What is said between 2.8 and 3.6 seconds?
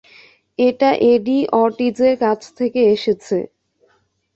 এসেছে।